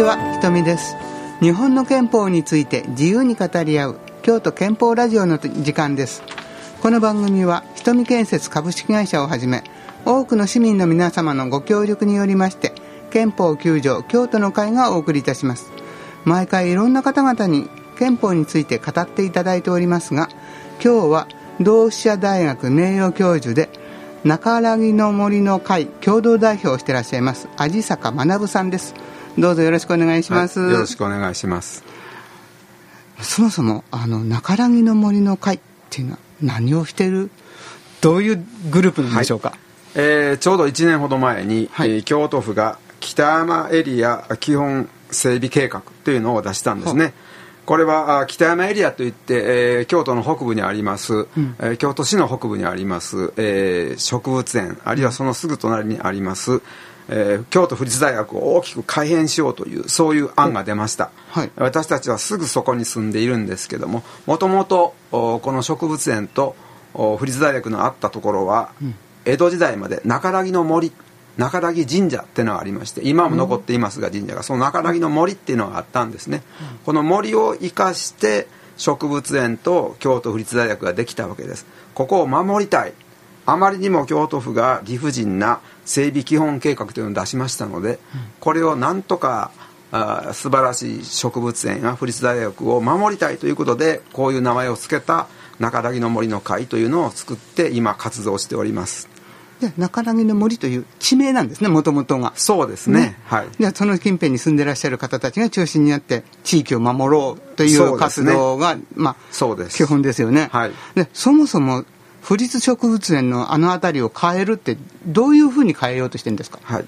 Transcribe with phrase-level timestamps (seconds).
[0.00, 0.16] ちは。
[0.32, 0.96] ひとみです。
[1.40, 6.22] 日本の憲法について自由に語り合う京都憲法ラジオの時間です。
[6.80, 9.62] この番組はひとみ建設株式会社をはじめ
[10.06, 12.72] 多くの市民の皆様のご協力によりまして
[13.10, 15.70] 憲法9条京都の会がお送りいたします。
[16.24, 20.30] 毎回いろんな方々に憲法について語っていただいておりますが
[20.82, 21.28] 今日は
[21.60, 23.68] 同志社大学名誉教授で
[24.24, 28.94] 中荒木の森の会共同代表をしていらっしゃいます味坂学さんです。
[29.38, 31.84] どうぞよろしくお願いします、はい、よろしくお願いします。
[33.22, 37.30] そもそもあの中良木の森の会っていうのは何をしている
[38.00, 39.58] どういうグループなんでしょうか、はい、
[39.96, 47.12] えー、ちょうど1年ほど前に、はい、えー、京都府が北山エリア基本整備計画というのを出したんですね、
[47.66, 56.62] これは北山エリアといって、えー、京都の北部にあります、うん、えー、京都市の北部にあります、えー、植物園あるいはそのすぐ隣にあります、
[57.12, 66.54] えー、京都府立大学を大きく改変しようというそういう案が出ました、はい、私たちはすぐそこに住んでいるんですけどももともとこの植物園と
[66.94, 68.94] 府立大学のあったところは、うん、
[69.24, 70.92] 江戸時代まで中良木の森
[71.36, 81.66] 中良木神社っていうのがありまして今も残っていますが神社がその中良木の森っていうのがあったんですね、うん、この森を生かして植物園と京都府立大学ができたわけです。
[81.94, 82.94] ここを守りたい
[83.46, 87.98] あまりにも京都府が理不尽な整備基本計画というのを出しましたので、
[88.38, 89.50] これをなんとか
[89.92, 95.26] あ素晴らしい植物園や府立大学を守りたいということでこういう名前を付けた
[95.58, 99.08] 中良木の森の会というのを作って今活動しております。
[99.60, 102.32] で中良木の森という地名なんですねもともとが。
[102.36, 103.48] そうですね、ね、はい。
[103.58, 109.76] でその近辺に住んでらっしゃる方たちが中心になって地域を守ろうという活動が、ね、まあそうです。
[109.76, 111.84] 基本ですよね、はい、でそもそも
[112.20, 114.76] 府立植物園のあの辺りを変えるって
[115.06, 116.84] どういうふうに変えようとしてるんですか、はい。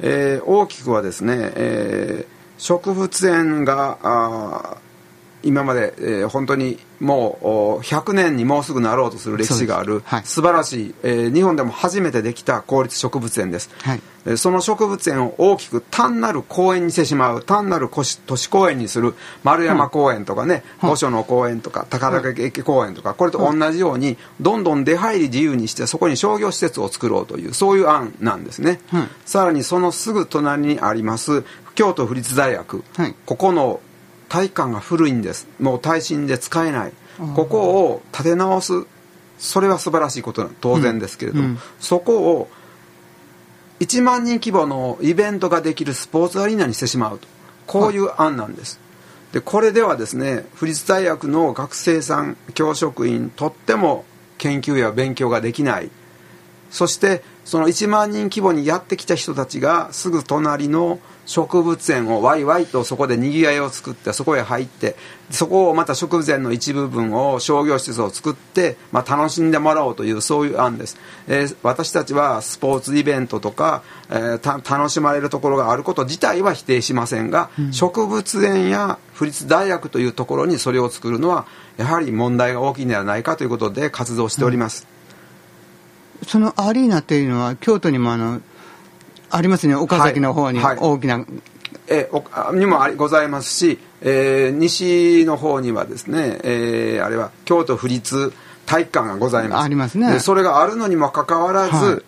[0.00, 4.76] えー、大きくはですね、えー、植物園があ
[5.44, 18.02] 今まで、えー、本当にもう100年にもうすぐなろうとする歴史がある、はい、素晴らしい、えー、日本でも初めてできた公立植物園です、はい、その植物園を大きく単なる公園にしてしまう単なる都
[18.36, 31.44] 市公園にする丸山公園とかね、うん、御所の公園とか高田駅公園とかこれと同じようにどんどん出入り自由にしてそこに商業施設を作ろうというそういう案なんですね、うん、さらにそのすぐ隣にあります
[31.74, 33.80] 京都府立大学、はい、ここの
[34.34, 35.46] 体育館が古いんです。
[35.60, 36.92] もう耐震で使えない。
[37.36, 38.84] ここを建て直す
[39.38, 41.50] それは素晴らしいこと当然ですけれども、うん。
[41.52, 42.48] うん、そこを
[43.78, 47.28] 1万人規模のイベントができるスポーツアリーナにしてしまうと。
[47.68, 48.80] こういう案なんです。
[49.30, 54.04] でこれではですね府立大学の学生さん教職員とっても
[54.38, 55.90] 研究や勉強ができない
[56.74, 64.96] そしてその1万人規模にやってきた人たちがすぐ隣の植物園をワイワイとそこでにぎわいを作ってそこへ入って
[65.30, 70.98] そこをまた植物園の一部分を商業施設を作って、まあ、楽しんでもらおうというそういう案です、
[71.28, 81.46] えー、私たちはスポーツイベントとか、えー、楽しまれるところがあること自体は否定しませんが、うん、植物園や府立大学というところにそれを作るのは
[81.76, 84.93] やはり問題が大きいのではないかということで活動しております、うん、
[86.26, 88.40] そのアリーナというのは京都にもあの
[89.30, 89.74] ありますね。
[89.74, 91.24] 岡崎の方に大きな、はい。
[91.24, 91.42] はい、
[91.88, 92.10] え
[92.54, 98.32] にもありございますし、えー、西の方にはですね、えー、あれは京都府立
[98.66, 99.64] 体育館がございます。
[99.64, 100.20] ありますね。
[100.20, 102.02] それがあるのにもかかわらず、はい、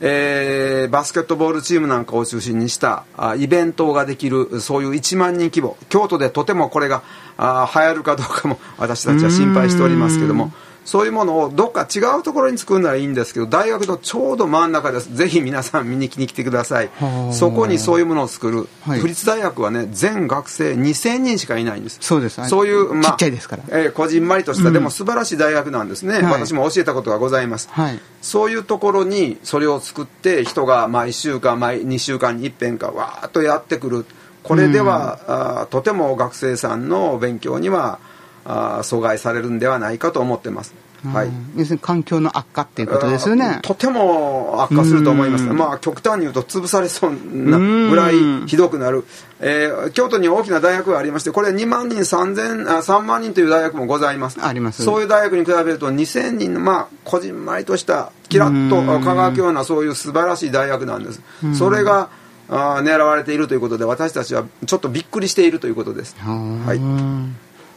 [0.00, 7.02] えー、バスケットボールチームなんかを中心にしたあイベントができるそういう1万人規模京都でとてもこれが
[7.36, 10.52] あ流行るかどうかも私たちは心配しておりますけども
[10.84, 15.14] そういうものをどっか違うところに作るならいいんですけど大学のちょうど真ん中です。
[15.14, 16.90] ぜひ皆さん見に来に来てください。
[17.32, 21.98] そこにそういうものを作る、はい、府立大学はね全学生2000人しかいないんです。
[22.00, 22.48] そうです。
[22.48, 34.06] そういう、まあ、ちっちゃいですから、えー、こじんまりとした、うん、でも素晴らしい大学なんですね、はい、私も教えたことがございます、はい、そういうところにそれを作って人がまあ1週間毎2週間に一遍かわーっとやってくる。
[34.42, 38.00] これでは、うん、あとても学生さんの勉強には
[38.44, 40.74] あ阻害されるんではないかと思ってます。
[41.04, 43.58] はい、要するに環境の悪化っていうことですよね。
[43.62, 45.44] とても悪化すると思います。
[45.46, 49.04] まあ極端に言うと潰されそうなぐらいひどくなる、
[49.40, 54.38] えー、京都に大きな大学がありましてこれ2万人3000あ3万人という大学もございます。
[54.44, 54.84] あります。
[54.84, 61.20] そういう大学に比べると2000人のまあこじんまりとしたキラッと輝くようなそういう素晴らしい大学なんです。
[61.54, 62.10] それが
[62.48, 66.14] あ狙われているということで私たちはちょっとびっくりしているということです。
[66.20, 66.78] はい、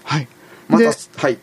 [0.04, 0.28] はい、
[0.68, 0.86] また
[1.18, 1.38] はい。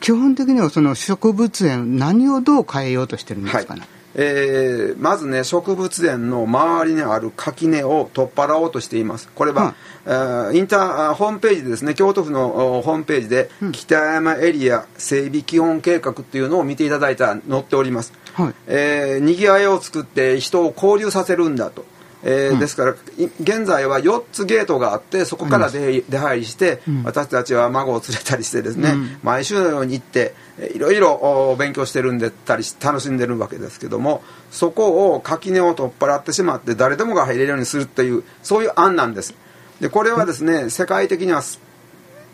[0.00, 3.88] 基本的にはその植物園何をどう変えようとしてるんですかね、はい。
[4.14, 9.28] えー、まずね植物園の周りにある垣根を取っ払おうとしています。
[9.34, 9.74] これは、
[10.06, 11.94] うん、インターホームページでですね。
[11.94, 18.54] 京都府のホームページで、うん、北山エリア整備基本計画っていうのを見ていただいたら載っております、はい。
[18.68, 21.84] えー、にぎわいを作って人を交流させるんだと
[22.22, 22.94] えー、うん、ですから
[23.40, 30.34] 現在は4つゲートがあってそこから出出入りして、うん、私たちは孫を連れたりしてですね、うん、毎週のように行って
[30.74, 39.34] いろいろ勉強してるんでたり楽しんでるわけですけどもそこを垣根を取っ払ってしまって誰でもが入れるようにするっていうそういう案なんです。
[39.80, 41.42] でこれはですね世界的には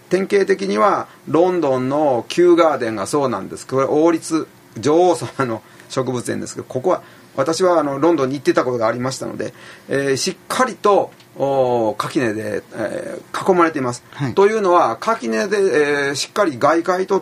[0.09, 3.67] 典型的にはロンドンのキューガーデンがそうなんです。
[3.67, 4.49] これ王立
[4.79, 7.03] 女王様の植物園ですけどここは
[7.37, 9.53] 私はあのロンドンに行ってたことがありましたので、
[9.89, 11.13] えー、しっかりと
[11.99, 17.21] 垣根で、えー、囲まれています、はい、というのは垣根で、えー、しっかり外界と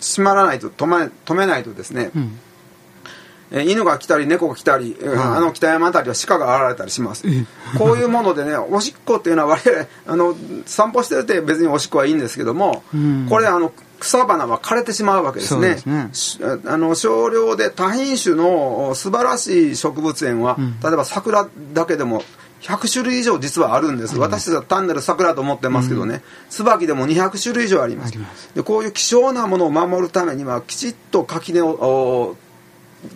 [0.00, 2.38] 閉まらないと止め止めないとですね、うん、
[3.50, 7.24] えー、犬が来たり猫が来たり、うん、あの北山辺りは鹿が現れたりします、
[7.76, 10.36] こういうものでね おしっこっていうのは我々あの
[10.66, 15.78] 散歩してるって別におしっこはいいんですけども、うん、これあの草花は枯れてしまうわけですね。
[15.78, 16.10] すね。
[16.66, 22.22] あの少量で多品種の素晴らしい植物園は、うん、例えば桜だけでも
[22.60, 28.18] 100種類以上実はあるんです、うん、私たちは単なる桜と思ってますけどね、うん、椿でも200種類以上あります。
[28.54, 32.36] でこういう希少なものを守るためにはきちっと垣根を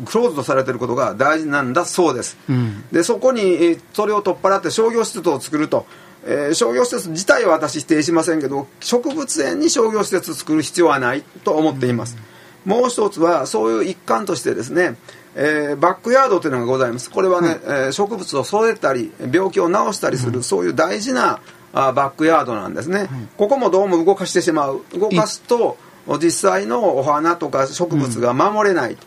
[0.05, 5.87] クローズとされていることが大事なんだそうです、うん、でそこにそれを取っ払って商業施設を作ると。
[6.25, 12.17] えー、商業施設自体は私否定しませんけど植物園に商業施設を作る必要はないと思っています、
[12.65, 14.95] うん、もう一つはそういう一環としてですね、
[15.35, 17.11] えー、バックヤードというのがございます。
[17.11, 21.41] これはね、はい、えー、植物を育てたり病気を治したりする、うん、そういう大事な
[21.73, 24.85] あバックヤードなんですね、はい、ここもどうも動かしてしまう。
[24.95, 25.77] 動かすと
[26.21, 28.99] 実際のお花とか植物が守れない、うん、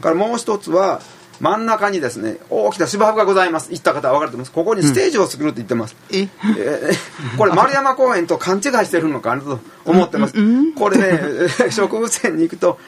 [0.00, 1.00] からもう一つは
[1.40, 3.70] 真ん中にですね大きな芝生がございます。
[3.70, 4.52] 行った方は分かると思います。
[4.52, 6.28] ここにステージを作るって言ってます、うん、え
[6.58, 10.34] えー、 これ丸山公園と勘違いしてるのかなと思ってます、
[10.76, 11.20] これね
[11.70, 12.78] 植物園に行くと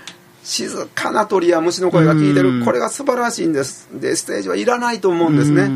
[0.42, 2.64] 静かな鳥や虫の声が聞いてる。
[2.64, 3.88] これが素晴らしいんです。
[3.92, 5.70] でステージはいらないと思うんですね。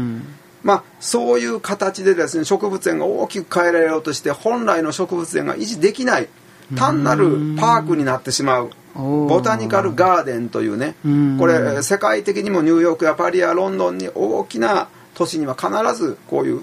[0.62, 6.28] まあそういう形でですね植物園が大きく変えられようとして本来の植物園が維持できない。
[6.76, 10.24] 単なるパークになってしまうボタニカルガー。
[10.24, 10.94] デンというね。
[11.38, 16.62] これ世界的にもニューヨークやパリやロンドンに大きな都市には必ずこういう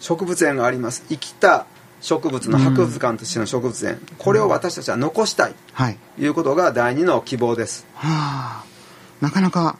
[0.00, 1.04] 植物園があります。
[1.08, 1.66] 生きた
[2.02, 5.54] 植物の博物館としての植物園、これを私たちは残したい。
[6.16, 8.64] ということが第二の希望です、はあ、
[9.20, 9.78] なかなか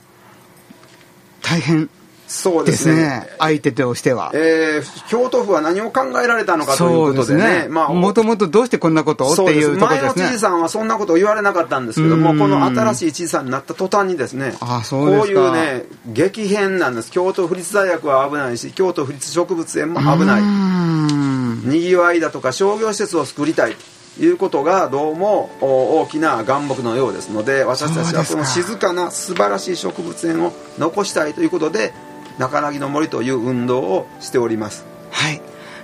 [1.42, 1.90] 大変
[2.28, 3.28] そうですね。
[3.38, 7.68] 相手としては、えー、京都府は何を考えられたのかということでね。
[7.68, 10.24] まあ、もともとどうしてこんなことをっていうところですね。
[10.24, 14.54] 前の知事さんはそんなことを言われなかったんですけどもこの新しい知事さんになった途端にですね。
[14.60, 17.12] あそうこういうね激変なんです。
[17.12, 20.42] 京都府立大学は危ないし京都府立植物園も危ない。
[20.42, 23.76] にぎわいだとか商業施設を作りたい
[24.18, 31.92] いうことがどうも大きな眼目のようですので私たちはこの静かな素晴らしい植物園を残したいということで
[32.38, 34.84] 中なぎの森という運動をしております。
[35.10, 35.40] はい。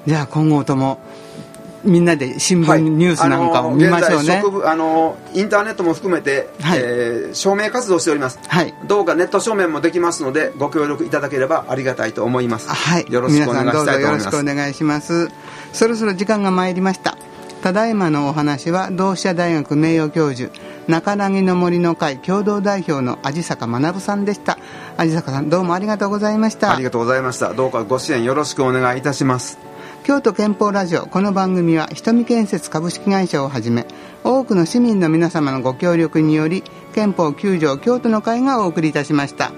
[0.06, 0.98] じゃあ今後とも
[1.84, 4.42] みんなで新聞、ニュースなんかを見ましょうね。
[4.64, 14.24] あのインターネットも含めて、はい、えー、証明活動しております、はい、どうかネット証明もできますのでご協力いただければありがたいと思います、はい、よろしくお願いしたいと思います。
[14.24, 15.30] よろしくお願いします。
[15.72, 17.16] そろそろ時間が参りました。
[17.62, 20.52] ただいまのお話は同志社大学名誉教授
[20.88, 24.58] 中柳の森の会共同代表の味坂学さんでした。
[24.96, 26.72] 味坂さんどうもありがとうございました。
[26.72, 27.54] ありがとうございました。
[27.54, 29.58] どうかご支援よろしくお願いいたします。
[30.04, 33.86] 京都憲法ラジオこの番組は瞳建設株式会社をはじめ
[34.24, 39.52] 多くの市民の皆様のご協力により憲法9条京都の会がお送りいたしました